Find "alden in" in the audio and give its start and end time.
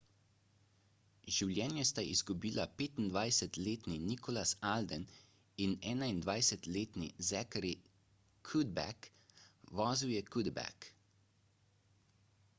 4.69-5.75